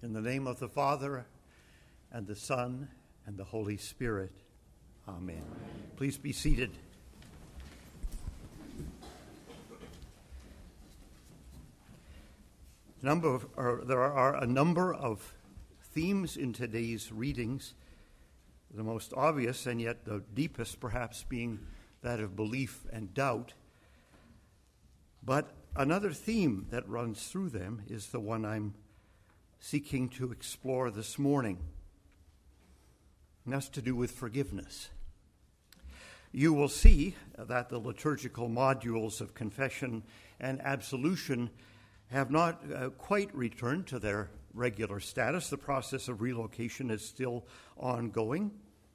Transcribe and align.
In 0.00 0.12
the 0.12 0.20
name 0.20 0.46
of 0.46 0.60
the 0.60 0.68
Father, 0.68 1.26
and 2.12 2.24
the 2.24 2.36
Son, 2.36 2.88
and 3.26 3.36
the 3.36 3.42
Holy 3.42 3.76
Spirit. 3.76 4.30
Amen. 5.08 5.18
Amen. 5.18 5.42
Please 5.96 6.16
be 6.16 6.30
seated. 6.30 6.70
Number 13.02 13.34
of, 13.34 13.48
or 13.56 13.82
there 13.84 14.00
are 14.00 14.36
a 14.36 14.46
number 14.46 14.94
of 14.94 15.34
themes 15.92 16.36
in 16.36 16.52
today's 16.52 17.10
readings, 17.10 17.74
the 18.72 18.84
most 18.84 19.12
obvious 19.16 19.66
and 19.66 19.80
yet 19.80 20.04
the 20.04 20.22
deepest, 20.32 20.78
perhaps, 20.78 21.24
being 21.28 21.58
that 22.02 22.20
of 22.20 22.36
belief 22.36 22.86
and 22.92 23.12
doubt. 23.14 23.54
But 25.24 25.50
another 25.74 26.12
theme 26.12 26.66
that 26.70 26.88
runs 26.88 27.26
through 27.26 27.48
them 27.50 27.82
is 27.88 28.06
the 28.06 28.20
one 28.20 28.44
I'm 28.44 28.74
seeking 29.60 30.08
to 30.08 30.32
explore 30.32 30.90
this 30.90 31.18
morning. 31.18 31.58
And 33.44 33.54
that's 33.54 33.68
to 33.70 33.82
do 33.82 33.96
with 33.96 34.10
forgiveness. 34.10 34.90
You 36.32 36.52
will 36.52 36.68
see 36.68 37.14
that 37.38 37.70
the 37.70 37.78
liturgical 37.78 38.48
modules 38.48 39.20
of 39.20 39.34
confession 39.34 40.02
and 40.38 40.60
absolution 40.60 41.50
have 42.10 42.30
not 42.30 42.62
uh, 42.74 42.90
quite 42.90 43.34
returned 43.34 43.86
to 43.88 43.98
their 43.98 44.30
regular 44.54 45.00
status. 45.00 45.48
The 45.48 45.56
process 45.56 46.08
of 46.08 46.20
relocation 46.20 46.90
is 46.90 47.04
still 47.04 47.46
ongoing. 47.76 48.50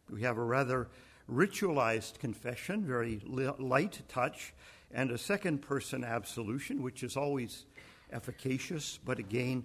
We 0.09 0.21
have 0.21 0.37
a 0.37 0.43
rather 0.43 0.89
ritualized 1.31 2.19
confession, 2.19 2.85
very 2.85 3.21
light 3.25 4.01
touch, 4.07 4.53
and 4.91 5.11
a 5.11 5.17
second 5.17 5.61
person 5.61 6.03
absolution, 6.03 6.83
which 6.83 7.03
is 7.03 7.17
always 7.17 7.65
efficacious, 8.11 8.99
but 9.03 9.19
again 9.19 9.63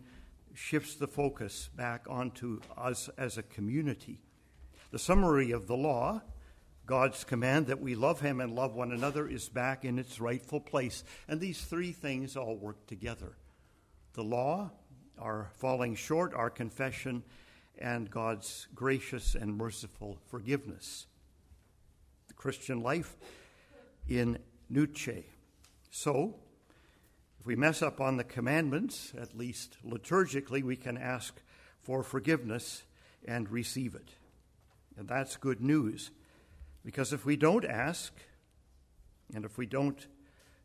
shifts 0.58 0.96
the 0.96 1.06
focus 1.06 1.70
back 1.76 2.04
onto 2.10 2.60
us 2.76 3.08
as 3.16 3.38
a 3.38 3.42
community. 3.42 4.18
The 4.90 4.98
summary 4.98 5.52
of 5.52 5.69
the 5.69 5.77
law, 5.77 6.20
God's 6.84 7.22
command 7.22 7.69
that 7.69 7.80
we 7.80 7.94
love 7.94 8.20
Him 8.20 8.41
and 8.41 8.55
love 8.55 8.74
one 8.74 8.91
another, 8.91 9.28
is 9.28 9.48
back 9.48 9.84
in 9.84 9.98
its 9.98 10.20
rightful 10.20 10.60
place. 10.60 11.05
And 11.28 11.41
these 11.41 11.60
three 11.60 11.92
things 11.92 12.36
all 12.36 12.56
work 12.56 12.86
together 12.86 13.36
the 14.14 14.24
law, 14.24 14.70
our 15.16 15.48
falling 15.55 15.94
short, 15.94 16.34
our 16.34 16.50
confession, 16.50 17.22
and 17.78 18.11
God's 18.11 18.66
gracious 18.74 19.36
and 19.36 19.56
merciful 19.56 20.18
forgiveness. 20.27 21.06
The 22.27 22.34
Christian 22.34 22.83
life 22.83 23.16
in 24.08 24.38
Nuce. 24.68 25.24
So, 25.90 26.34
if 27.41 27.47
we 27.47 27.56
mess 27.56 27.83
up 27.83 28.00
on 28.00 28.17
the 28.17 28.25
commandments, 28.25 29.12
at 29.20 29.36
least 29.36 29.77
liturgically, 29.86 30.62
we 30.62 30.77
can 30.77 30.97
ask 30.97 31.41
for 31.80 32.03
forgiveness 32.03 32.84
and 33.27 33.50
receive 33.50 33.95
it. 33.95 34.11
And 34.97 35.08
that's 35.08 35.36
good 35.36 35.61
news. 35.61 36.11
Because 36.84 37.12
if 37.12 37.25
we 37.25 37.36
don't 37.36 37.64
ask, 37.64 38.12
and 39.34 39.45
if 39.45 39.56
we 39.56 39.67
don't 39.67 40.06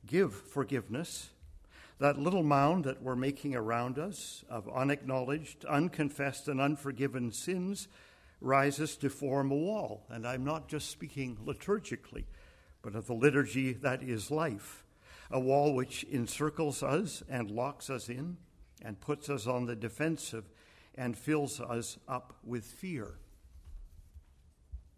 give 0.06 0.34
forgiveness, 0.34 1.30
that 2.00 2.18
little 2.18 2.44
mound 2.44 2.86
that 2.86 3.02
we're 3.02 3.16
making 3.16 3.56
around 3.56 4.00
us 4.00 4.44
of 4.50 4.68
unacknowledged, 4.68 5.66
unconfessed, 5.66 6.48
and 6.48 6.60
unforgiven 6.60 7.32
sins 7.32 7.88
rises 8.42 8.98
to 8.98 9.10
form 9.10 9.52
a 9.52 9.56
wall. 9.56 10.06
And 10.10 10.28
I'm 10.28 10.44
not 10.44 10.68
just 10.68 10.90
speaking 10.90 11.38
liturgically, 11.46 12.26
but 12.82 12.96
of 12.96 13.08
the 13.08 13.14
liturgy 13.14 13.74
that 13.74 14.04
is 14.04 14.32
life 14.32 14.83
a 15.34 15.40
wall 15.40 15.74
which 15.74 16.06
encircles 16.12 16.84
us 16.84 17.24
and 17.28 17.50
locks 17.50 17.90
us 17.90 18.08
in 18.08 18.38
and 18.84 19.02
puts 19.02 19.30
us 19.30 19.48
on 19.48 19.66
the 19.66 19.76
defensive 19.76 20.46
and 20.96 21.18
fills 21.18 21.60
us 21.60 21.98
up 22.08 22.36
with 22.44 22.64
fear. 22.64 23.16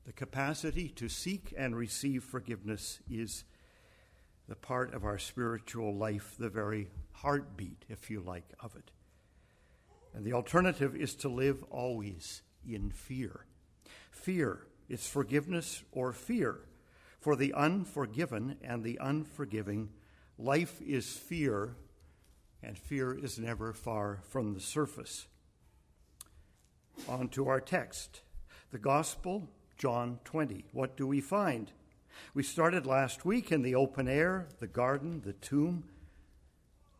The 0.06 0.12
capacity 0.12 0.90
to 0.90 1.08
seek 1.08 1.54
and 1.58 1.76
receive 1.76 2.24
forgiveness 2.24 3.00
is 3.10 3.46
the 4.50 4.56
part 4.56 4.94
of 4.94 5.06
our 5.06 5.18
spiritual 5.18 5.96
life, 5.96 6.36
the 6.38 6.50
very 6.50 6.90
heartbeat, 7.14 7.86
if 7.88 8.12
you 8.12 8.20
like, 8.20 8.54
of 8.60 8.76
it. 8.76 8.92
And 10.14 10.26
the 10.26 10.34
alternative 10.34 10.96
is 10.96 11.16
to 11.16 11.30
live 11.30 11.64
always 11.72 12.42
in 12.68 12.92
fear. 12.92 13.46
Fear, 14.12 14.68
it's 14.90 15.08
forgiveness 15.08 15.84
or 15.94 16.12
fear. 16.12 16.60
For 17.20 17.36
the 17.36 17.54
unforgiven 17.54 18.58
and 18.62 18.84
the 18.84 19.00
unforgiving 19.02 19.90
Life 20.38 20.82
is 20.82 21.14
fear, 21.16 21.76
and 22.62 22.78
fear 22.78 23.14
is 23.14 23.40
never 23.40 23.72
far 23.72 24.20
from 24.28 24.54
the 24.54 24.60
surface. 24.60 25.28
On 27.08 27.30
to 27.30 27.48
our 27.48 27.62
text. 27.62 28.22
The 28.72 28.78
Gospel, 28.78 29.50
John 29.78 30.20
20. 30.26 30.66
What 30.74 30.98
do 30.98 31.08
we 31.08 31.22
find? 31.22 31.72
We 32.34 32.44
started 32.44 32.86
last 32.86 33.24
week 33.24 33.50
in 33.50 33.62
the 33.62 33.76
open 33.76 34.10
air, 34.10 34.48
the 34.60 34.68
garden, 34.68 35.22
the 35.24 35.34
tomb. 35.34 35.86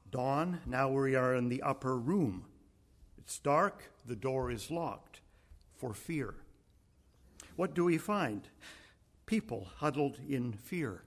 Dawn, 0.10 0.62
now 0.66 0.90
we 0.90 1.16
are 1.16 1.36
in 1.36 1.50
the 1.50 1.62
upper 1.62 1.98
room. 1.98 2.46
It's 3.18 3.38
dark, 3.40 3.92
the 4.06 4.16
door 4.16 4.50
is 4.50 4.72
locked 4.72 5.20
for 5.76 5.94
fear. 5.94 6.36
What 7.58 7.74
do 7.74 7.84
we 7.84 7.98
find? 7.98 8.48
People 9.26 9.68
huddled 9.78 10.20
in 10.30 10.54
fear, 10.54 11.04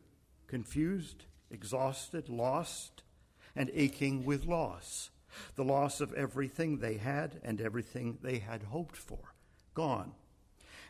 confused, 0.47 1.25
exhausted, 1.50 2.28
lost, 2.28 3.03
and 3.56 3.70
aching 3.75 4.25
with 4.25 4.47
loss. 4.47 5.10
The 5.56 5.64
loss 5.64 6.00
of 6.00 6.12
everything 6.14 6.78
they 6.78 6.97
had 6.97 7.41
and 7.42 7.60
everything 7.60 8.19
they 8.22 8.38
had 8.38 8.64
hoped 8.64 8.97
for. 8.97 9.34
Gone. 9.75 10.12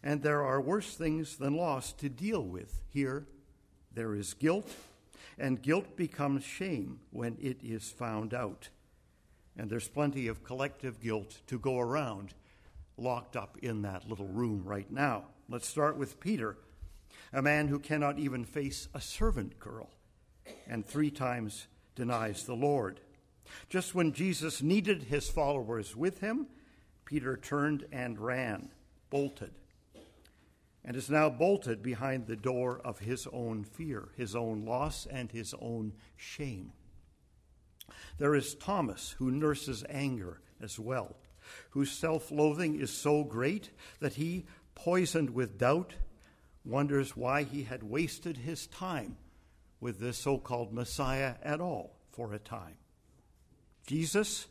And 0.02 0.22
there 0.22 0.42
are 0.44 0.60
worse 0.60 0.94
things 0.94 1.36
than 1.36 1.56
loss 1.56 1.92
to 1.94 2.08
deal 2.08 2.42
with. 2.42 2.82
Here, 2.88 3.26
there 3.92 4.14
is 4.14 4.34
guilt, 4.34 4.70
and 5.38 5.60
guilt 5.60 5.96
becomes 5.96 6.44
shame 6.44 7.00
when 7.10 7.36
it 7.40 7.58
is 7.62 7.90
found 7.90 8.32
out. 8.32 8.68
And 9.56 9.68
there's 9.68 9.88
plenty 9.88 10.28
of 10.28 10.44
collective 10.44 11.00
guilt 11.00 11.40
to 11.48 11.58
go 11.58 11.80
around, 11.80 12.34
locked 12.96 13.36
up 13.36 13.58
in 13.60 13.82
that 13.82 14.08
little 14.08 14.28
room 14.28 14.62
right 14.64 14.90
now. 14.90 15.24
Let's 15.48 15.66
start 15.66 15.96
with 15.96 16.20
Peter, 16.20 16.58
a 17.32 17.42
man 17.42 17.68
who 17.68 17.80
cannot 17.80 18.18
even 18.18 18.44
face 18.44 18.88
a 18.94 19.00
servant 19.00 19.58
girl 19.58 19.90
and 20.68 20.86
three 20.86 21.10
times 21.10 21.66
denies 21.94 22.44
the 22.44 22.54
Lord. 22.54 23.00
Just 23.68 23.94
when 23.94 24.12
Jesus 24.12 24.62
needed 24.62 25.04
his 25.04 25.28
followers 25.28 25.96
with 25.96 26.20
him, 26.20 26.46
Peter 27.04 27.36
turned 27.36 27.86
and 27.90 28.18
ran, 28.18 28.70
bolted, 29.10 29.52
and 30.84 30.96
is 30.96 31.10
now 31.10 31.30
bolted 31.30 31.82
behind 31.82 32.26
the 32.26 32.36
door 32.36 32.80
of 32.84 32.98
his 32.98 33.26
own 33.32 33.64
fear, 33.64 34.08
his 34.16 34.36
own 34.36 34.64
loss, 34.64 35.06
and 35.06 35.32
his 35.32 35.54
own 35.60 35.92
shame. 36.16 36.72
There 38.18 38.34
is 38.34 38.54
Thomas, 38.54 39.14
who 39.18 39.30
nurses 39.30 39.84
anger 39.88 40.40
as 40.60 40.78
well, 40.78 41.16
whose 41.70 41.90
self 41.90 42.30
loathing 42.30 42.78
is 42.78 42.90
so 42.90 43.24
great 43.24 43.70
that 44.00 44.14
he, 44.14 44.44
poisoned 44.74 45.30
with 45.30 45.58
doubt, 45.58 45.94
wonders 46.64 47.16
why 47.16 47.44
he 47.44 47.62
had 47.62 47.82
wasted 47.82 48.36
his 48.36 48.66
time 48.66 49.16
with 49.80 50.00
this 50.00 50.18
so 50.18 50.38
called 50.38 50.72
Messiah 50.72 51.34
at 51.42 51.60
all 51.60 51.96
for 52.10 52.32
a 52.32 52.38
time. 52.38 52.76
Jesus, 53.86 54.46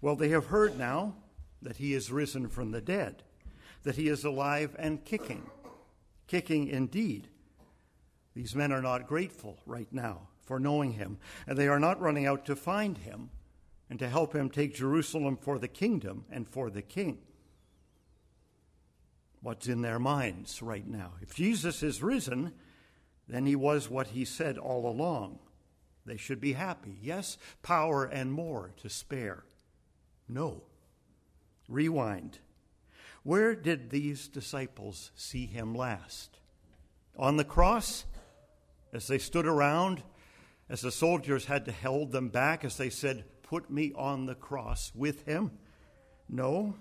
well, 0.00 0.16
they 0.16 0.30
have 0.30 0.46
heard 0.46 0.78
now 0.78 1.14
that 1.62 1.76
he 1.76 1.94
is 1.94 2.10
risen 2.10 2.48
from 2.48 2.70
the 2.70 2.80
dead, 2.80 3.22
that 3.82 3.96
he 3.96 4.08
is 4.08 4.24
alive 4.24 4.74
and 4.78 5.04
kicking, 5.04 5.46
kicking 6.26 6.68
indeed. 6.68 7.28
These 8.34 8.54
men 8.54 8.72
are 8.72 8.82
not 8.82 9.06
grateful 9.06 9.58
right 9.66 9.88
now 9.92 10.28
for 10.42 10.60
knowing 10.60 10.92
him, 10.92 11.18
and 11.46 11.58
they 11.58 11.68
are 11.68 11.80
not 11.80 12.00
running 12.00 12.26
out 12.26 12.46
to 12.46 12.56
find 12.56 12.98
him 12.98 13.30
and 13.88 13.98
to 13.98 14.08
help 14.08 14.34
him 14.34 14.50
take 14.50 14.74
Jerusalem 14.74 15.36
for 15.36 15.58
the 15.58 15.68
kingdom 15.68 16.24
and 16.30 16.48
for 16.48 16.70
the 16.70 16.82
king. 16.82 17.18
What's 19.40 19.68
in 19.68 19.82
their 19.82 19.98
minds 19.98 20.60
right 20.60 20.86
now? 20.86 21.12
If 21.20 21.34
Jesus 21.34 21.82
is 21.82 22.02
risen, 22.02 22.52
then 23.28 23.46
he 23.46 23.56
was 23.56 23.90
what 23.90 24.08
he 24.08 24.24
said 24.24 24.58
all 24.58 24.88
along. 24.88 25.38
They 26.04 26.16
should 26.16 26.40
be 26.40 26.52
happy. 26.52 26.98
Yes, 27.02 27.36
power 27.62 28.04
and 28.04 28.32
more 28.32 28.70
to 28.82 28.88
spare. 28.88 29.44
No. 30.28 30.62
Rewind. 31.68 32.38
Where 33.24 33.56
did 33.56 33.90
these 33.90 34.28
disciples 34.28 35.10
see 35.16 35.46
him 35.46 35.74
last? 35.74 36.38
On 37.16 37.36
the 37.36 37.44
cross? 37.44 38.04
As 38.92 39.08
they 39.08 39.18
stood 39.18 39.46
around, 39.46 40.02
as 40.68 40.80
the 40.80 40.92
soldiers 40.92 41.46
had 41.46 41.64
to 41.64 41.72
hold 41.72 42.12
them 42.12 42.28
back, 42.28 42.64
as 42.64 42.76
they 42.76 42.90
said, 42.90 43.24
Put 43.42 43.70
me 43.70 43.92
on 43.94 44.26
the 44.26 44.34
cross 44.34 44.92
with 44.94 45.24
him? 45.24 45.52
No. 46.28 46.74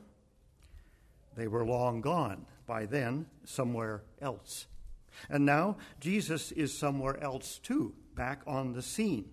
They 1.36 1.48
were 1.48 1.66
long 1.66 2.02
gone 2.02 2.46
by 2.66 2.86
then, 2.86 3.28
somewhere 3.44 4.04
else. 4.22 4.66
And 5.30 5.46
now 5.46 5.78
Jesus 6.00 6.52
is 6.52 6.78
somewhere 6.78 7.22
else 7.22 7.60
too, 7.60 7.94
back 8.16 8.42
on 8.46 8.74
the 8.74 8.82
scene. 8.82 9.30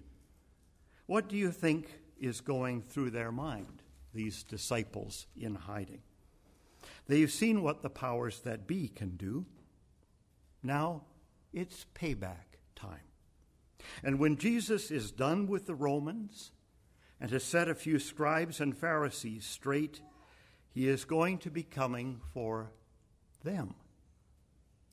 What 1.07 1.29
do 1.29 1.37
you 1.37 1.51
think 1.51 1.89
is 2.21 2.41
going 2.41 2.83
through 2.83 3.11
their 3.11 3.33
mind 3.33 3.83
these 4.15 4.43
disciples 4.43 5.27
in 5.37 5.55
hiding. 5.55 6.03
They've 7.09 7.31
seen 7.31 7.63
what 7.63 7.83
the 7.83 7.91
powers 7.91 8.41
that 8.41 8.67
be 8.67 8.89
can 8.89 9.17
do. 9.17 9.47
Now 10.63 11.03
it's 11.53 11.87
payback 11.95 12.59
time. 12.77 13.01
And 14.03 14.19
when 14.19 14.37
Jesus 14.37 14.91
is 14.91 15.11
done 15.11 15.47
with 15.47 15.67
the 15.67 15.75
Romans 15.75 16.53
and 17.21 17.31
has 17.31 17.43
set 17.43 17.69
a 17.69 17.75
few 17.75 17.99
scribes 17.99 18.61
and 18.61 18.77
Pharisees 18.77 19.45
straight, 19.45 20.01
he 20.71 20.89
is 20.89 21.05
going 21.05 21.39
to 21.39 21.51
be 21.51 21.63
coming 21.63 22.21
for 22.33 22.71
them. 23.43 23.75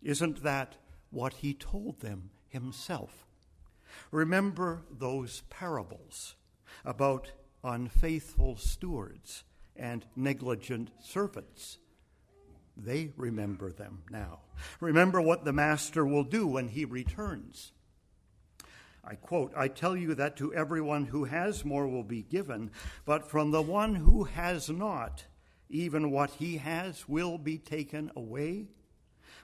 Isn't 0.01 0.43
that 0.43 0.75
what 1.09 1.33
he 1.33 1.53
told 1.53 1.99
them 1.99 2.29
himself? 2.47 3.25
Remember 4.11 4.83
those 4.89 5.43
parables 5.49 6.35
about 6.85 7.31
unfaithful 7.63 8.55
stewards 8.55 9.43
and 9.75 10.05
negligent 10.15 10.91
servants. 11.01 11.77
They 12.77 13.11
remember 13.17 13.71
them 13.71 14.03
now. 14.09 14.39
Remember 14.79 15.21
what 15.21 15.43
the 15.43 15.53
Master 15.53 16.05
will 16.05 16.23
do 16.23 16.47
when 16.47 16.69
he 16.69 16.85
returns. 16.85 17.71
I 19.03 19.15
quote, 19.15 19.51
I 19.55 19.67
tell 19.67 19.95
you 19.95 20.13
that 20.15 20.37
to 20.37 20.53
everyone 20.53 21.05
who 21.05 21.23
has 21.25 21.65
more 21.65 21.87
will 21.87 22.03
be 22.03 22.21
given, 22.21 22.71
but 23.05 23.29
from 23.29 23.51
the 23.51 23.61
one 23.61 23.95
who 23.95 24.25
has 24.25 24.69
not, 24.69 25.25
even 25.69 26.11
what 26.11 26.31
he 26.31 26.57
has 26.57 27.07
will 27.07 27.37
be 27.37 27.57
taken 27.57 28.11
away. 28.15 28.67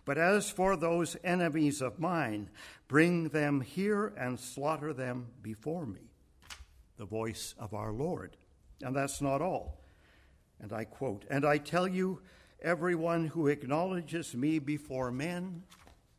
But 0.06 0.20
as 0.20 0.52
for 0.52 0.76
those 0.76 1.18
enemies 1.24 1.82
of 1.82 2.00
mine, 2.00 2.50
bring 2.88 3.30
them 3.30 3.62
here 3.62 4.14
and 4.18 4.40
slaughter 4.40 4.94
them 4.94 5.28
before 5.42 5.88
me. 5.88 6.12
The 6.98 7.06
voice 7.06 7.56
of 7.58 7.74
our 7.74 7.92
Lord. 7.92 8.38
And 8.82 8.96
that's 8.96 9.20
not 9.20 9.42
all. 9.42 9.82
And 10.62 10.72
I 10.72 10.86
quote, 10.86 11.26
And 11.30 11.44
I 11.44 11.58
tell 11.58 11.88
you, 11.88 12.22
everyone 12.62 13.28
who 13.28 13.48
acknowledges 13.48 14.36
me 14.36 14.60
before 14.60 15.12
men, 15.12 15.64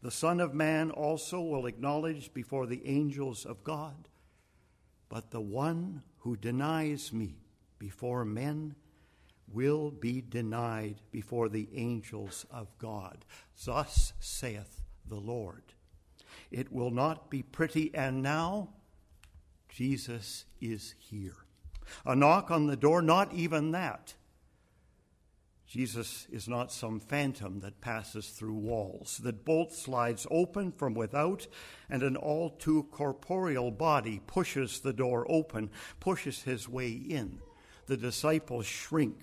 the 0.02 0.10
Son 0.10 0.40
of 0.40 0.52
Man 0.52 0.90
also 0.90 1.40
will 1.40 1.66
acknowledge 1.66 2.34
before 2.34 2.66
the 2.66 2.86
angels 2.86 3.44
of 3.46 3.64
God. 3.64 4.08
But 5.08 5.30
the 5.30 5.40
one 5.40 6.02
who 6.18 6.36
denies 6.36 7.12
me 7.12 7.36
before 7.78 8.24
men 8.24 8.74
will 9.52 9.90
be 9.90 10.20
denied 10.20 10.96
before 11.10 11.48
the 11.48 11.68
angels 11.74 12.46
of 12.50 12.76
God. 12.78 13.24
Thus 13.64 14.12
saith 14.18 14.82
the 15.08 15.16
Lord. 15.16 15.62
It 16.50 16.72
will 16.72 16.90
not 16.90 17.30
be 17.30 17.42
pretty, 17.42 17.94
and 17.94 18.22
now 18.22 18.70
Jesus 19.68 20.44
is 20.60 20.94
here. 20.98 21.36
A 22.04 22.16
knock 22.16 22.50
on 22.50 22.66
the 22.66 22.76
door, 22.76 23.02
not 23.02 23.32
even 23.32 23.70
that. 23.72 24.14
Jesus 25.66 26.28
is 26.30 26.48
not 26.48 26.70
some 26.70 27.00
phantom 27.00 27.60
that 27.60 27.80
passes 27.80 28.28
through 28.28 28.54
walls, 28.54 29.20
that 29.24 29.44
bolt 29.44 29.72
slides 29.72 30.26
open 30.30 30.70
from 30.70 30.94
without, 30.94 31.48
and 31.90 32.02
an 32.02 32.16
all 32.16 32.50
too 32.50 32.84
corporeal 32.92 33.72
body 33.72 34.20
pushes 34.26 34.80
the 34.80 34.92
door 34.92 35.26
open, 35.28 35.70
pushes 35.98 36.42
his 36.42 36.68
way 36.68 36.90
in. 36.90 37.40
The 37.86 37.96
disciples 37.96 38.66
shrink. 38.66 39.18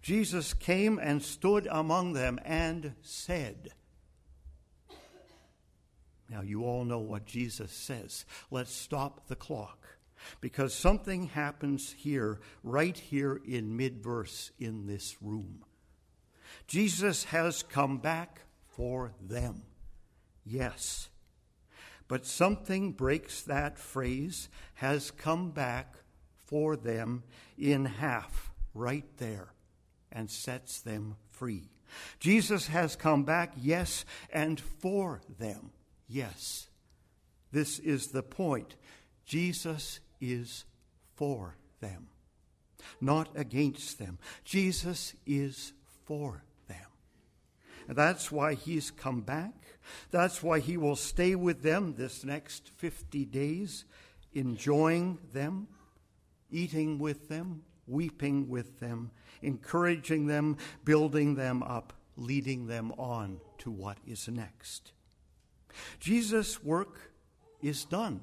Jesus 0.00 0.54
came 0.54 0.98
and 0.98 1.22
stood 1.22 1.66
among 1.70 2.12
them 2.12 2.38
and 2.44 2.94
said, 3.02 3.70
Now 6.28 6.42
you 6.42 6.64
all 6.64 6.84
know 6.84 6.98
what 6.98 7.24
Jesus 7.26 7.72
says. 7.72 8.24
Let's 8.50 8.72
stop 8.72 9.28
the 9.28 9.36
clock 9.36 9.86
because 10.40 10.74
something 10.74 11.28
happens 11.28 11.92
here, 11.92 12.40
right 12.62 12.96
here 12.96 13.40
in 13.46 13.76
mid 13.76 14.02
verse 14.02 14.50
in 14.58 14.86
this 14.86 15.16
room. 15.20 15.64
Jesus 16.66 17.24
has 17.24 17.62
come 17.62 17.98
back 17.98 18.40
for 18.66 19.12
them. 19.20 19.62
Yes. 20.44 21.08
But 22.08 22.26
something 22.26 22.92
breaks 22.92 23.42
that 23.42 23.78
phrase, 23.78 24.48
has 24.74 25.10
come 25.10 25.50
back 25.50 25.96
for 26.52 26.76
them 26.76 27.22
in 27.56 27.86
half, 27.86 28.52
right 28.74 29.06
there, 29.16 29.54
and 30.12 30.30
sets 30.30 30.82
them 30.82 31.16
free. 31.30 31.70
Jesus 32.20 32.66
has 32.66 32.94
come 32.94 33.24
back, 33.24 33.54
yes, 33.56 34.04
and 34.30 34.60
for 34.60 35.22
them, 35.38 35.70
yes. 36.06 36.68
This 37.52 37.78
is 37.78 38.08
the 38.08 38.22
point. 38.22 38.76
Jesus 39.24 40.00
is 40.20 40.66
for 41.14 41.56
them, 41.80 42.08
not 43.00 43.30
against 43.34 43.98
them. 43.98 44.18
Jesus 44.44 45.14
is 45.24 45.72
for 46.04 46.44
them. 46.68 46.76
And 47.88 47.96
that's 47.96 48.30
why 48.30 48.52
he's 48.52 48.90
come 48.90 49.22
back. 49.22 49.54
That's 50.10 50.42
why 50.42 50.58
he 50.58 50.76
will 50.76 50.96
stay 50.96 51.34
with 51.34 51.62
them 51.62 51.94
this 51.94 52.24
next 52.24 52.72
50 52.76 53.24
days, 53.24 53.86
enjoying 54.34 55.16
them, 55.32 55.68
eating 56.52 56.98
with 56.98 57.28
them, 57.28 57.62
weeping 57.86 58.48
with 58.48 58.78
them, 58.80 59.10
encouraging 59.40 60.26
them, 60.26 60.56
building 60.84 61.34
them 61.34 61.62
up, 61.62 61.92
leading 62.16 62.66
them 62.66 62.92
on 62.92 63.40
to 63.58 63.70
what 63.70 63.98
is 64.06 64.28
next. 64.28 64.92
Jesus' 65.98 66.62
work 66.62 67.12
is 67.62 67.84
done, 67.84 68.20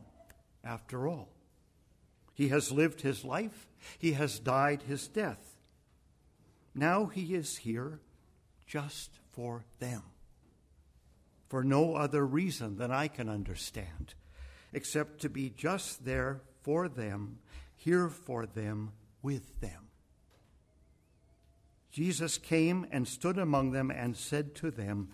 after 0.63 1.07
all. 1.07 1.29
He 2.33 2.49
has 2.49 2.71
lived 2.71 3.01
his 3.01 3.25
life, 3.25 3.67
he 3.97 4.13
has 4.13 4.39
died 4.39 4.83
his 4.83 5.07
death. 5.07 5.57
Now 6.75 7.07
he 7.07 7.35
is 7.35 7.57
here 7.57 7.99
just 8.65 9.19
for 9.31 9.65
them, 9.79 10.03
for 11.47 11.63
no 11.63 11.95
other 11.95 12.25
reason 12.25 12.77
than 12.77 12.91
I 12.91 13.07
can 13.07 13.27
understand, 13.27 14.13
except 14.71 15.19
to 15.21 15.29
be 15.29 15.49
just 15.49 16.05
there 16.05 16.41
for 16.61 16.87
them, 16.87 17.39
here 17.79 18.09
for 18.09 18.45
them, 18.45 18.91
with 19.21 19.61
them. 19.61 19.87
Jesus 21.91 22.37
came 22.37 22.85
and 22.91 23.07
stood 23.07 23.37
among 23.37 23.71
them 23.71 23.89
and 23.89 24.17
said 24.17 24.53
to 24.55 24.69
them, 24.69 25.09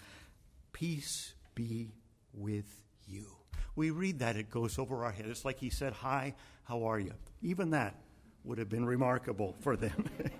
Peace 0.73 1.35
be 1.53 1.93
with 2.33 2.81
you. 3.07 3.27
We 3.75 3.91
read 3.91 4.19
that, 4.19 4.35
it 4.35 4.49
goes 4.49 4.79
over 4.79 5.05
our 5.05 5.11
head. 5.11 5.27
It's 5.27 5.45
like 5.45 5.59
he 5.59 5.69
said, 5.69 5.93
Hi, 5.93 6.33
how 6.63 6.85
are 6.85 6.99
you? 6.99 7.13
Even 7.43 7.69
that 7.69 7.95
would 8.43 8.57
have 8.57 8.69
been 8.69 8.85
remarkable 8.85 9.55
for 9.61 9.75
them. 9.77 10.09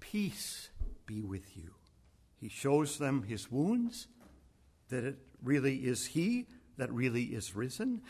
Peace 0.00 0.70
be 1.06 1.20
with 1.20 1.56
you. 1.56 1.74
He 2.36 2.48
shows 2.48 2.98
them 2.98 3.24
his 3.24 3.50
wounds, 3.50 4.06
that 4.88 5.04
it 5.04 5.18
really 5.42 5.78
is 5.78 6.06
he 6.06 6.46
that 6.78 6.92
really 6.92 7.24
is 7.24 7.54
risen. 7.54 8.00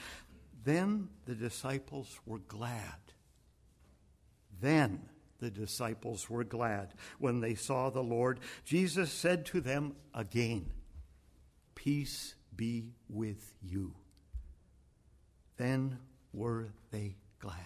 Then 0.65 1.09
the 1.27 1.35
disciples 1.35 2.19
were 2.27 2.39
glad. 2.39 2.99
Then 4.61 5.09
the 5.39 5.51
disciples 5.51 6.29
were 6.29 6.45
glad 6.45 6.95
when 7.19 7.41
they 7.41 7.55
saw 7.55 7.91
the 7.91 8.03
Lord. 8.03 8.41
Jesus 8.65 9.11
said 9.11 9.47
to 9.47 9.61
them 9.61 9.95
again, 10.15 10.67
Peace 11.75 12.35
be 12.55 12.93
with 13.09 13.55
you. 13.63 13.95
Then 15.57 15.99
were 16.33 16.69
they 16.91 17.17
glad. 17.39 17.57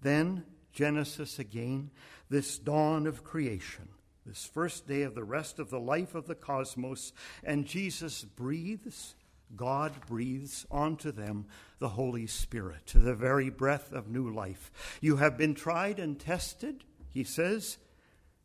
Then, 0.00 0.44
Genesis 0.72 1.38
again, 1.38 1.90
this 2.28 2.58
dawn 2.58 3.06
of 3.06 3.22
creation, 3.22 3.88
this 4.24 4.44
first 4.44 4.86
day 4.86 5.02
of 5.02 5.14
the 5.14 5.24
rest 5.24 5.58
of 5.58 5.70
the 5.70 5.80
life 5.80 6.14
of 6.14 6.26
the 6.26 6.34
cosmos, 6.34 7.12
and 7.44 7.66
Jesus 7.66 8.24
breathes, 8.24 9.14
God 9.56 9.92
breathes 10.06 10.66
onto 10.70 11.12
them 11.12 11.46
the 11.78 11.90
Holy 11.90 12.26
Spirit, 12.26 12.92
the 12.94 13.14
very 13.14 13.50
breath 13.50 13.92
of 13.92 14.08
new 14.08 14.32
life. 14.32 14.70
You 15.00 15.16
have 15.16 15.36
been 15.36 15.54
tried 15.54 15.98
and 15.98 16.18
tested, 16.18 16.84
he 17.10 17.24
says, 17.24 17.78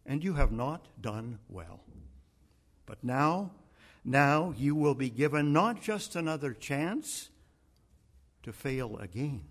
and 0.05 0.23
you 0.23 0.33
have 0.33 0.51
not 0.51 0.87
done 1.01 1.39
well. 1.49 1.81
But 2.85 3.03
now, 3.03 3.51
now 4.03 4.53
you 4.57 4.75
will 4.75 4.95
be 4.95 5.09
given 5.09 5.53
not 5.53 5.81
just 5.81 6.15
another 6.15 6.53
chance 6.53 7.29
to 8.43 8.53
fail 8.53 8.97
again. 8.97 9.43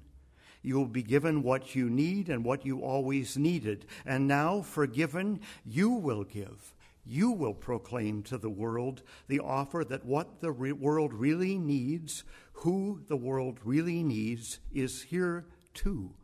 You 0.63 0.77
will 0.77 0.87
be 0.87 1.03
given 1.03 1.43
what 1.43 1.77
you 1.77 1.89
need 1.89 2.29
and 2.29 2.45
what 2.45 2.67
you 2.67 2.81
always 2.81 3.37
needed. 3.37 3.87
And 4.05 4.27
now, 4.27 4.63
forgiven, 4.63 5.41
you 5.65 5.91
will 5.91 6.25
give. 6.25 6.75
You 7.07 7.31
will 7.31 7.55
proclaim 7.55 8.23
to 8.25 8.37
the 8.37 8.51
world 8.51 9.03
the 9.29 9.39
offer 9.39 9.85
that 9.89 10.05
what 10.05 10.41
the 10.41 10.51
re- 10.51 10.73
world 10.73 11.15
really 11.15 11.57
needs, 11.57 12.25
who 12.53 13.01
the 13.07 13.17
world 13.17 13.61
really 13.65 14.03
needs, 14.03 14.59
is 14.73 15.03
here 15.03 15.47
too 15.73 16.15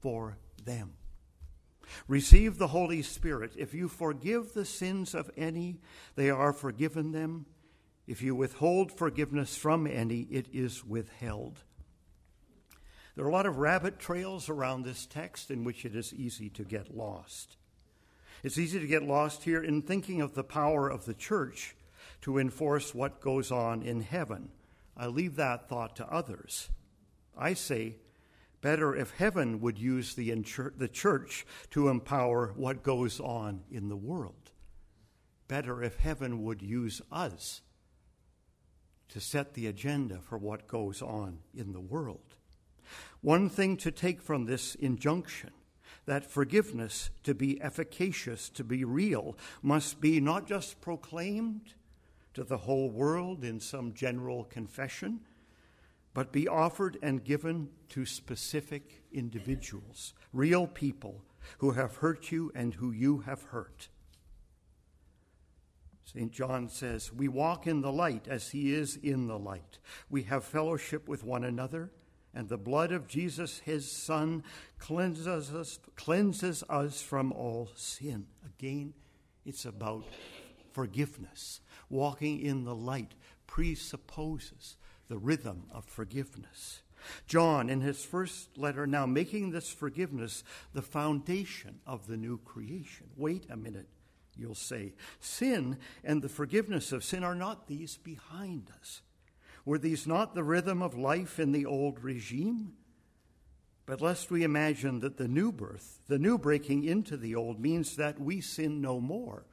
for 0.00 0.38
them. 0.64 0.92
Receive 2.06 2.56
the 2.56 2.68
Holy 2.68 3.02
Spirit. 3.02 3.52
If 3.56 3.74
you 3.74 3.88
forgive 3.88 4.52
the 4.52 4.64
sins 4.64 5.14
of 5.14 5.30
any, 5.36 5.80
they 6.14 6.30
are 6.30 6.52
forgiven 6.52 7.10
them. 7.12 7.46
If 8.06 8.22
you 8.22 8.34
withhold 8.34 8.92
forgiveness 8.92 9.56
from 9.56 9.86
any, 9.86 10.20
it 10.22 10.46
is 10.52 10.84
withheld. 10.84 11.58
There 13.14 13.24
are 13.24 13.28
a 13.28 13.32
lot 13.32 13.46
of 13.46 13.58
rabbit 13.58 13.98
trails 13.98 14.48
around 14.48 14.82
this 14.82 15.06
text 15.06 15.50
in 15.50 15.64
which 15.64 15.84
it 15.84 15.94
is 15.94 16.14
easy 16.14 16.48
to 16.50 16.64
get 16.64 16.96
lost. 16.96 17.56
It's 18.42 18.58
easy 18.58 18.80
to 18.80 18.86
get 18.86 19.04
lost 19.04 19.44
here 19.44 19.62
in 19.62 19.82
thinking 19.82 20.20
of 20.20 20.34
the 20.34 20.44
power 20.44 20.88
of 20.88 21.04
the 21.04 21.14
church 21.14 21.76
to 22.22 22.38
enforce 22.38 22.94
what 22.94 23.20
goes 23.20 23.52
on 23.52 23.82
in 23.82 24.00
heaven. 24.00 24.50
I 24.96 25.06
leave 25.06 25.36
that 25.36 25.68
thought 25.68 25.96
to 25.96 26.12
others. 26.12 26.68
I 27.36 27.54
say, 27.54 27.96
better 28.60 28.94
if 28.94 29.12
heaven 29.12 29.60
would 29.60 29.78
use 29.78 30.14
the, 30.14 30.30
the 30.76 30.88
church 30.88 31.46
to 31.70 31.88
empower 31.88 32.52
what 32.56 32.82
goes 32.82 33.20
on 33.20 33.62
in 33.70 33.88
the 33.88 33.96
world. 33.96 34.50
Better 35.46 35.82
if 35.82 35.96
heaven 35.96 36.42
would 36.42 36.62
use 36.62 37.00
us 37.10 37.62
to 39.08 39.20
set 39.20 39.54
the 39.54 39.66
agenda 39.66 40.18
for 40.18 40.38
what 40.38 40.66
goes 40.66 41.00
on 41.02 41.38
in 41.54 41.72
the 41.72 41.80
world. 41.80 42.36
One 43.20 43.48
thing 43.48 43.76
to 43.78 43.90
take 43.90 44.20
from 44.20 44.46
this 44.46 44.74
injunction 44.74 45.50
that 46.06 46.30
forgiveness, 46.30 47.10
to 47.22 47.34
be 47.34 47.60
efficacious, 47.62 48.48
to 48.50 48.64
be 48.64 48.84
real, 48.84 49.36
must 49.62 50.00
be 50.00 50.20
not 50.20 50.46
just 50.46 50.80
proclaimed 50.80 51.74
to 52.34 52.44
the 52.44 52.58
whole 52.58 52.90
world 52.90 53.44
in 53.44 53.60
some 53.60 53.92
general 53.92 54.44
confession, 54.44 55.20
but 56.14 56.32
be 56.32 56.48
offered 56.48 56.98
and 57.02 57.24
given 57.24 57.68
to 57.88 58.04
specific 58.04 59.02
individuals, 59.12 60.14
real 60.32 60.66
people 60.66 61.22
who 61.58 61.72
have 61.72 61.96
hurt 61.96 62.30
you 62.30 62.50
and 62.54 62.74
who 62.74 62.90
you 62.90 63.20
have 63.20 63.42
hurt. 63.44 63.88
St. 66.04 66.32
John 66.32 66.68
says, 66.68 67.12
We 67.12 67.28
walk 67.28 67.66
in 67.66 67.80
the 67.80 67.92
light 67.92 68.28
as 68.28 68.50
he 68.50 68.74
is 68.74 68.96
in 68.96 69.28
the 69.28 69.38
light. 69.38 69.78
We 70.10 70.24
have 70.24 70.44
fellowship 70.44 71.08
with 71.08 71.24
one 71.24 71.44
another, 71.44 71.90
and 72.34 72.48
the 72.48 72.58
blood 72.58 72.92
of 72.92 73.06
Jesus, 73.06 73.60
his 73.60 73.90
Son, 73.90 74.42
cleanses 74.78 75.52
us, 75.52 75.78
cleanses 75.96 76.64
us 76.68 77.02
from 77.02 77.32
all 77.32 77.70
sin. 77.74 78.26
Again, 78.46 78.94
it's 79.44 79.64
about 79.64 80.04
forgiveness. 80.72 81.60
Walking 81.90 82.40
in 82.40 82.64
the 82.64 82.74
light 82.74 83.12
presupposes 83.46 84.76
the 85.08 85.18
rhythm 85.18 85.64
of 85.70 85.84
forgiveness. 85.84 86.82
John, 87.26 87.68
in 87.68 87.80
his 87.80 88.04
first 88.04 88.56
letter, 88.56 88.86
now 88.86 89.06
making 89.06 89.50
this 89.50 89.68
forgiveness 89.68 90.44
the 90.72 90.82
foundation 90.82 91.80
of 91.86 92.06
the 92.06 92.16
new 92.16 92.38
creation. 92.38 93.08
Wait 93.16 93.44
a 93.50 93.56
minute, 93.56 93.88
you'll 94.36 94.54
say. 94.54 94.94
Sin 95.20 95.78
and 96.04 96.22
the 96.22 96.28
forgiveness 96.28 96.92
of 96.92 97.04
sin 97.04 97.24
are 97.24 97.34
not 97.34 97.66
these 97.66 97.96
behind 97.96 98.70
us. 98.80 99.02
Were 99.64 99.78
these 99.78 100.06
not 100.06 100.34
the 100.34 100.44
rhythm 100.44 100.82
of 100.82 100.96
life 100.96 101.38
in 101.38 101.52
the 101.52 101.66
old 101.66 102.02
regime? 102.02 102.72
But 103.86 104.00
lest 104.00 104.30
we 104.30 104.44
imagine 104.44 105.00
that 105.00 105.16
the 105.16 105.28
new 105.28 105.52
birth, 105.52 106.00
the 106.06 106.18
new 106.18 106.38
breaking 106.38 106.84
into 106.84 107.16
the 107.16 107.34
old, 107.34 107.60
means 107.60 107.96
that 107.96 108.20
we 108.20 108.40
sin 108.40 108.80
no 108.80 109.00
more 109.00 109.44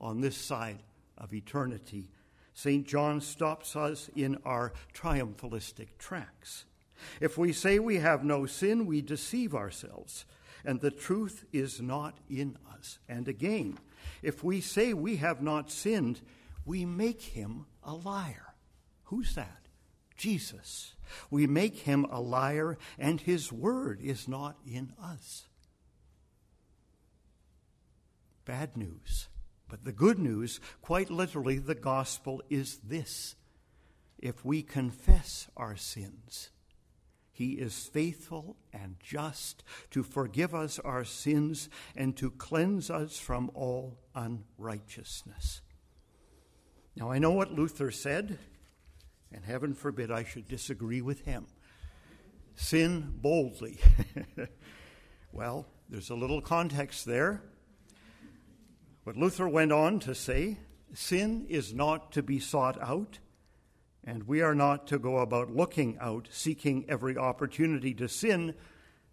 on 0.00 0.20
this 0.20 0.36
side 0.36 0.82
of 1.18 1.32
eternity. 1.32 2.08
St. 2.54 2.86
John 2.86 3.20
stops 3.20 3.76
us 3.76 4.08
in 4.14 4.38
our 4.44 4.72
triumphalistic 4.94 5.98
tracks. 5.98 6.64
If 7.20 7.36
we 7.36 7.52
say 7.52 7.78
we 7.78 7.98
have 7.98 8.24
no 8.24 8.46
sin, 8.46 8.86
we 8.86 9.02
deceive 9.02 9.54
ourselves, 9.54 10.24
and 10.64 10.80
the 10.80 10.90
truth 10.90 11.44
is 11.52 11.80
not 11.80 12.18
in 12.30 12.56
us. 12.72 12.98
And 13.08 13.28
again, 13.28 13.78
if 14.22 14.42
we 14.42 14.60
say 14.60 14.94
we 14.94 15.16
have 15.16 15.42
not 15.42 15.70
sinned, 15.70 16.20
we 16.64 16.84
make 16.84 17.20
him 17.20 17.66
a 17.82 17.94
liar. 17.94 18.53
Who's 19.04 19.34
that? 19.34 19.68
Jesus. 20.16 20.94
We 21.30 21.46
make 21.46 21.78
him 21.80 22.06
a 22.10 22.20
liar, 22.20 22.78
and 22.98 23.20
his 23.20 23.52
word 23.52 24.00
is 24.00 24.28
not 24.28 24.56
in 24.66 24.92
us. 25.02 25.46
Bad 28.44 28.76
news. 28.76 29.28
But 29.68 29.84
the 29.84 29.92
good 29.92 30.18
news, 30.18 30.60
quite 30.82 31.10
literally, 31.10 31.58
the 31.58 31.74
gospel 31.74 32.42
is 32.50 32.78
this 32.78 33.34
if 34.18 34.44
we 34.44 34.62
confess 34.62 35.48
our 35.56 35.76
sins, 35.76 36.50
he 37.32 37.52
is 37.52 37.86
faithful 37.86 38.56
and 38.72 38.96
just 39.00 39.64
to 39.90 40.02
forgive 40.02 40.54
us 40.54 40.78
our 40.78 41.04
sins 41.04 41.68
and 41.96 42.16
to 42.16 42.30
cleanse 42.30 42.90
us 42.90 43.18
from 43.18 43.50
all 43.54 43.98
unrighteousness. 44.14 45.60
Now, 46.96 47.10
I 47.10 47.18
know 47.18 47.32
what 47.32 47.52
Luther 47.52 47.90
said, 47.90 48.38
and 49.32 49.44
heaven 49.44 49.74
forbid 49.74 50.10
I 50.10 50.24
should 50.24 50.48
disagree 50.48 51.00
with 51.00 51.24
him. 51.24 51.46
Sin 52.54 53.14
boldly. 53.16 53.78
well, 55.32 55.66
there's 55.88 56.10
a 56.10 56.14
little 56.14 56.40
context 56.40 57.04
there. 57.04 57.42
But 59.04 59.16
Luther 59.16 59.48
went 59.48 59.72
on 59.72 60.00
to 60.00 60.14
say 60.14 60.58
sin 60.94 61.46
is 61.48 61.74
not 61.74 62.12
to 62.12 62.22
be 62.22 62.38
sought 62.38 62.80
out, 62.80 63.18
and 64.04 64.26
we 64.26 64.40
are 64.40 64.54
not 64.54 64.86
to 64.88 64.98
go 64.98 65.18
about 65.18 65.50
looking 65.50 65.98
out, 66.00 66.28
seeking 66.30 66.84
every 66.88 67.16
opportunity 67.16 67.92
to 67.94 68.08
sin 68.08 68.54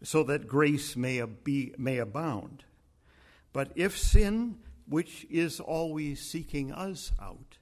so 0.04 0.24
that 0.24 0.48
grace 0.48 0.96
may, 0.96 1.22
be, 1.22 1.74
may 1.78 1.98
abound. 1.98 2.64
But 3.54 3.72
if 3.76 3.98
sin, 3.98 4.58
which 4.88 5.26
is 5.30 5.60
always 5.60 6.22
seeking 6.22 6.72
us 6.72 7.12
out, 7.22 7.58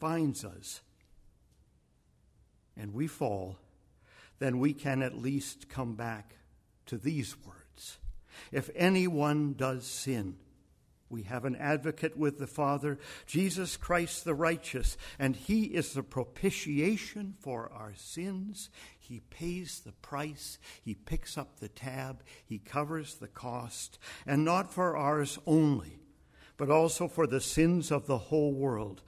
finds 0.00 0.44
us, 0.44 0.80
and 2.76 2.92
we 2.92 3.06
fall, 3.06 3.58
then 4.38 4.58
we 4.58 4.72
can 4.72 5.02
at 5.02 5.16
least 5.16 5.68
come 5.68 5.94
back 5.94 6.36
to 6.86 6.98
these 6.98 7.36
words 7.46 7.98
If 8.52 8.70
anyone 8.74 9.54
does 9.56 9.86
sin, 9.86 10.36
we 11.08 11.22
have 11.22 11.44
an 11.44 11.54
advocate 11.56 12.16
with 12.16 12.38
the 12.38 12.46
Father, 12.46 12.98
Jesus 13.26 13.76
Christ 13.76 14.24
the 14.24 14.34
righteous, 14.34 14.96
and 15.18 15.36
he 15.36 15.64
is 15.64 15.92
the 15.92 16.02
propitiation 16.02 17.34
for 17.38 17.70
our 17.72 17.94
sins. 17.94 18.70
He 18.98 19.20
pays 19.20 19.80
the 19.80 19.92
price, 19.92 20.58
he 20.82 20.94
picks 20.94 21.38
up 21.38 21.60
the 21.60 21.68
tab, 21.68 22.22
he 22.44 22.58
covers 22.58 23.14
the 23.14 23.28
cost, 23.28 23.98
and 24.26 24.44
not 24.44 24.72
for 24.72 24.96
ours 24.96 25.38
only, 25.46 25.98
but 26.56 26.70
also 26.70 27.06
for 27.06 27.26
the 27.26 27.40
sins 27.40 27.92
of 27.92 28.06
the 28.06 28.18
whole 28.18 28.52
world. 28.52 29.02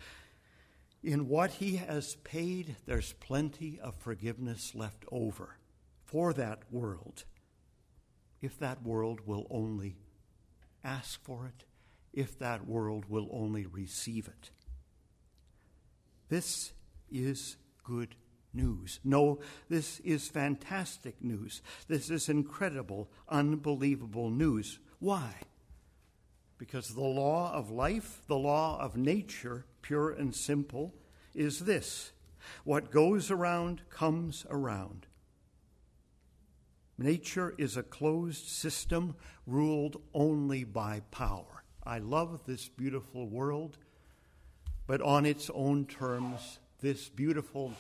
In 1.07 1.29
what 1.29 1.53
he 1.53 1.77
has 1.77 2.17
paid, 2.25 2.75
there's 2.85 3.13
plenty 3.13 3.79
of 3.81 3.95
forgiveness 3.95 4.75
left 4.75 5.05
over 5.13 5.57
for 6.05 6.33
that 6.33 6.63
world, 6.69 7.23
if 8.43 8.59
that 8.59 8.83
world 8.83 9.21
will 9.25 9.47
only 9.49 9.99
ask 10.83 11.23
for 11.23 11.47
it 11.47 11.65
if 12.13 12.37
that 12.41 12.67
world 12.67 13.05
will 13.09 13.29
only 13.31 13.67
receive 13.67 14.27
it. 14.27 14.51
This 16.29 16.73
is 17.09 17.57
good 17.85 18.17
news. 18.53 18.99
No, 19.05 19.39
this 19.69 20.01
is 20.01 20.27
fantastic 20.27 21.23
news. 21.23 21.63
This 21.87 22.11
is 22.11 22.29
incredible, 22.29 23.09
unbelievable 23.29 24.31
news. 24.31 24.81
Why? 24.99 25.35
Because 26.59 26.89
the 26.89 27.01
law 27.01 27.53
of 27.53 27.71
life, 27.71 28.23
the 28.27 28.39
law 28.39 28.81
of 28.81 28.97
nature, 28.97 29.67
pure 29.87 30.11
and 30.11 30.35
simple, 30.35 30.93
is 31.33 31.61
this 31.61 32.11
what 32.65 32.91
goes 32.91 33.31
around 33.31 33.83
comes 33.89 34.45
around. 34.51 35.07
Nature 36.99 37.55
is 37.59 37.77
a 37.77 37.83
closed 37.83 38.49
system 38.49 39.15
ruled 39.47 40.01
only 40.15 40.65
by 40.65 41.03
power. 41.11 41.63
I 41.85 41.99
love 41.99 42.41
this 42.47 42.69
beautiful 42.69 43.29
world, 43.29 43.79
but 44.89 45.01
on 45.03 45.25
its 45.25 45.51
own 45.55 45.87
terms, 45.87 46.59
this 46.81 47.09
beautiful 47.09 47.73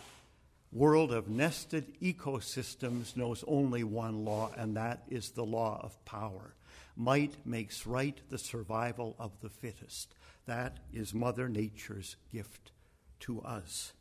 world 0.70 1.12
of 1.12 1.28
nested 1.28 1.98
ecosystems 2.00 3.16
knows 3.16 3.42
only 3.48 3.82
one 3.82 4.24
law, 4.24 4.52
and 4.56 4.76
that 4.76 5.02
is 5.08 5.30
the 5.30 5.44
law 5.44 5.80
of 5.82 6.04
power. 6.04 6.55
Might 6.96 7.36
makes 7.44 7.86
right 7.86 8.18
the 8.30 8.38
survival 8.38 9.14
of 9.18 9.40
the 9.40 9.50
fittest. 9.50 10.14
That 10.46 10.78
is 10.92 11.12
Mother 11.12 11.48
Nature's 11.48 12.16
gift 12.32 12.72
to 13.20 13.42
us. 13.42 13.92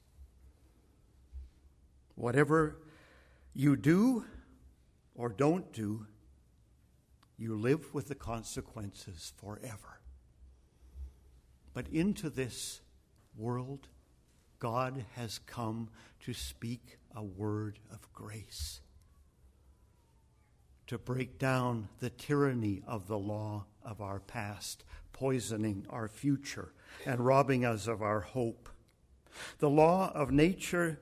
Whatever 2.15 2.77
you 3.53 3.75
do 3.75 4.25
or 5.13 5.29
don't 5.29 5.71
do, 5.73 6.07
you 7.37 7.55
live 7.55 7.93
with 7.93 8.07
the 8.07 8.15
consequences 8.15 9.33
forever. 9.37 9.99
But 11.73 11.89
into 11.89 12.29
this 12.29 12.79
world, 13.35 13.89
God 14.59 15.05
has 15.15 15.39
come 15.39 15.89
to 16.21 16.33
speak 16.33 16.97
a 17.13 17.23
word 17.23 17.79
of 17.91 18.11
grace, 18.13 18.79
to 20.87 20.97
break 20.97 21.39
down 21.39 21.89
the 21.99 22.09
tyranny 22.09 22.81
of 22.87 23.07
the 23.07 23.17
law 23.17 23.65
of 23.83 24.01
our 24.01 24.19
past, 24.19 24.83
poisoning 25.11 25.85
our 25.89 26.07
future 26.07 26.73
and 27.05 27.25
robbing 27.25 27.65
us 27.65 27.87
of 27.87 28.01
our 28.01 28.21
hope. 28.21 28.69
The 29.59 29.69
law 29.69 30.11
of 30.13 30.31
nature, 30.31 30.99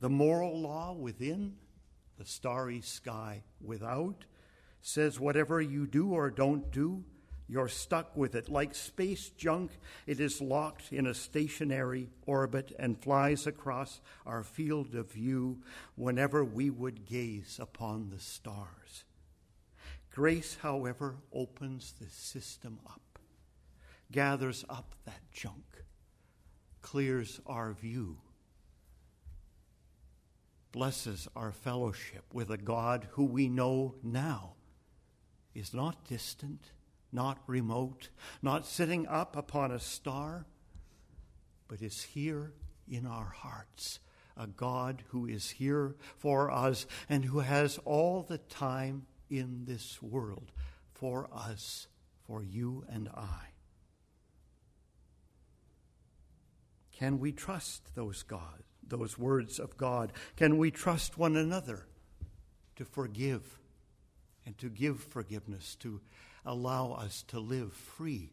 the 0.00 0.10
moral 0.10 0.60
law 0.60 0.92
within, 0.92 1.54
the 2.18 2.24
starry 2.24 2.80
sky 2.80 3.42
without, 3.60 4.24
says 4.80 5.18
whatever 5.18 5.60
you 5.60 5.86
do 5.86 6.10
or 6.10 6.30
don't 6.30 6.70
do, 6.70 7.04
you're 7.46 7.68
stuck 7.68 8.16
with 8.16 8.34
it. 8.34 8.48
Like 8.48 8.74
space 8.74 9.28
junk, 9.30 9.72
it 10.06 10.18
is 10.18 10.40
locked 10.40 10.92
in 10.92 11.06
a 11.06 11.14
stationary 11.14 12.08
orbit 12.26 12.74
and 12.78 13.00
flies 13.00 13.46
across 13.46 14.00
our 14.24 14.42
field 14.42 14.94
of 14.94 15.12
view 15.12 15.58
whenever 15.94 16.44
we 16.44 16.70
would 16.70 17.04
gaze 17.04 17.58
upon 17.60 18.08
the 18.08 18.20
stars. 18.20 19.04
Grace, 20.10 20.58
however, 20.62 21.16
opens 21.32 21.92
the 22.00 22.08
system 22.08 22.78
up, 22.86 23.18
gathers 24.10 24.64
up 24.70 24.94
that 25.04 25.20
junk, 25.32 25.84
clears 26.82 27.40
our 27.46 27.72
view, 27.72 28.16
blesses 30.72 31.28
our 31.36 31.52
fellowship 31.52 32.24
with 32.32 32.50
a 32.50 32.56
God 32.56 33.08
who 33.12 33.24
we 33.24 33.48
know 33.48 33.96
now 34.02 34.54
is 35.54 35.74
not 35.74 36.04
distant 36.04 36.70
not 37.14 37.38
remote, 37.46 38.10
not 38.42 38.66
sitting 38.66 39.06
up 39.06 39.36
upon 39.36 39.70
a 39.70 39.78
star, 39.78 40.46
but 41.68 41.80
is 41.80 42.02
here 42.02 42.52
in 42.88 43.06
our 43.06 43.32
hearts. 43.36 44.00
A 44.36 44.48
God 44.48 45.04
who 45.08 45.26
is 45.26 45.48
here 45.48 45.94
for 46.16 46.50
us 46.50 46.86
and 47.08 47.24
who 47.24 47.38
has 47.38 47.78
all 47.84 48.22
the 48.22 48.38
time 48.38 49.06
in 49.30 49.64
this 49.64 50.02
world 50.02 50.50
for 50.92 51.28
us, 51.32 51.86
for 52.26 52.42
you 52.42 52.84
and 52.88 53.08
I. 53.14 53.46
Can 56.90 57.20
we 57.20 57.32
trust 57.32 57.94
those 57.94 58.24
God, 58.24 58.64
those 58.86 59.16
words 59.16 59.58
of 59.58 59.76
God? 59.76 60.12
Can 60.36 60.58
we 60.58 60.70
trust 60.70 61.16
one 61.16 61.36
another 61.36 61.86
to 62.76 62.84
forgive 62.84 63.58
and 64.46 64.56
to 64.58 64.68
give 64.68 65.00
forgiveness, 65.00 65.76
to 65.76 66.00
allow 66.44 66.92
us 66.92 67.24
to 67.28 67.40
live 67.40 67.72
free 67.72 68.30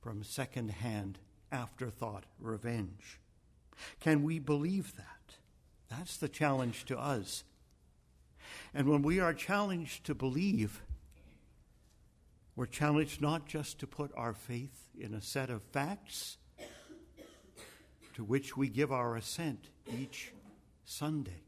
from 0.00 0.22
second-hand 0.22 1.18
afterthought 1.50 2.24
revenge. 2.38 3.20
Can 4.00 4.22
we 4.22 4.38
believe 4.38 4.96
that? 4.96 5.36
That's 5.88 6.16
the 6.16 6.28
challenge 6.28 6.84
to 6.86 6.98
us. 6.98 7.44
And 8.72 8.88
when 8.88 9.02
we 9.02 9.20
are 9.20 9.34
challenged 9.34 10.04
to 10.04 10.14
believe, 10.14 10.82
we're 12.56 12.66
challenged 12.66 13.20
not 13.20 13.46
just 13.46 13.78
to 13.80 13.86
put 13.86 14.12
our 14.16 14.32
faith 14.32 14.90
in 14.98 15.14
a 15.14 15.22
set 15.22 15.50
of 15.50 15.62
facts 15.62 16.36
to 18.14 18.22
which 18.22 18.56
we 18.56 18.68
give 18.68 18.92
our 18.92 19.16
assent 19.16 19.70
each 19.92 20.32
Sunday 20.84 21.42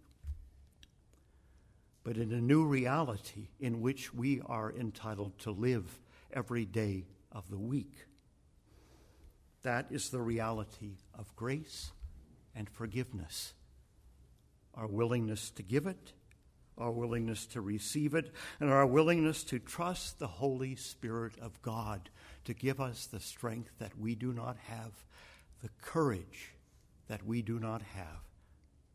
but 2.06 2.16
in 2.16 2.32
a 2.32 2.40
new 2.40 2.64
reality 2.64 3.48
in 3.58 3.80
which 3.80 4.14
we 4.14 4.40
are 4.46 4.72
entitled 4.72 5.36
to 5.40 5.50
live 5.50 5.98
every 6.32 6.64
day 6.64 7.04
of 7.32 7.50
the 7.50 7.58
week. 7.58 8.06
That 9.64 9.86
is 9.90 10.10
the 10.10 10.20
reality 10.20 10.98
of 11.18 11.34
grace 11.34 11.90
and 12.54 12.70
forgiveness. 12.70 13.54
Our 14.72 14.86
willingness 14.86 15.50
to 15.50 15.64
give 15.64 15.88
it, 15.88 16.12
our 16.78 16.92
willingness 16.92 17.44
to 17.46 17.60
receive 17.60 18.14
it, 18.14 18.32
and 18.60 18.70
our 18.70 18.86
willingness 18.86 19.42
to 19.42 19.58
trust 19.58 20.20
the 20.20 20.28
Holy 20.28 20.76
Spirit 20.76 21.32
of 21.42 21.60
God 21.60 22.08
to 22.44 22.54
give 22.54 22.80
us 22.80 23.06
the 23.06 23.18
strength 23.18 23.72
that 23.80 23.98
we 23.98 24.14
do 24.14 24.32
not 24.32 24.56
have, 24.68 24.92
the 25.60 25.70
courage 25.82 26.52
that 27.08 27.26
we 27.26 27.42
do 27.42 27.58
not 27.58 27.82
have, 27.82 28.22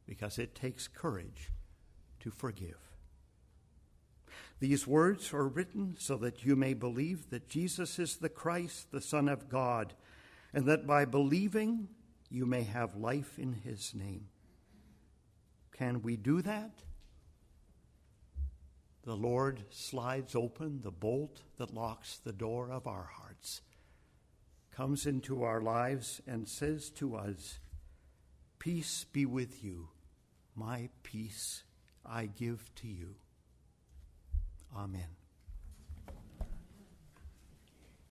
because 0.08 0.40
it 0.40 0.56
takes 0.56 0.88
courage 0.88 1.52
to 2.22 2.32
forgive. 2.32 2.91
These 4.62 4.86
words 4.86 5.34
are 5.34 5.48
written 5.48 5.96
so 5.98 6.18
that 6.18 6.46
you 6.46 6.56
may 6.56 6.76
believe 6.76 7.32
that 7.32 7.50
Jesus 7.50 7.98
is 7.98 8.18
the 8.18 8.30
Christ, 8.30 8.92
the 8.92 9.02
Son 9.02 9.28
of 9.28 9.50
God, 9.50 9.96
and 10.54 10.68
that 10.68 10.86
by 10.86 11.04
believing 11.04 11.88
you 12.30 12.46
may 12.46 12.62
have 12.62 12.96
life 12.96 13.40
in 13.40 13.54
his 13.54 13.96
name. 13.96 14.28
Can 15.72 16.04
we 16.04 16.16
do 16.16 16.44
that? 16.44 16.84
The 19.02 19.16
Lord 19.16 19.64
slides 19.72 20.36
open 20.36 20.82
the 20.84 20.92
bolt 20.92 21.42
that 21.58 21.74
locks 21.74 22.20
the 22.20 22.32
door 22.32 22.70
of 22.70 22.86
our 22.86 23.10
hearts, 23.16 23.62
comes 24.70 25.08
into 25.08 25.42
our 25.42 25.60
lives, 25.60 26.22
and 26.28 26.48
says 26.48 26.92
to 26.92 27.16
us, 27.16 27.58
Peace 28.60 29.08
be 29.12 29.26
with 29.26 29.64
you, 29.64 29.90
my 30.56 30.90
peace 31.02 31.64
I 32.06 32.28
give 32.28 32.70
to 32.76 32.88
you. 32.88 33.16
Amen. 34.76 35.21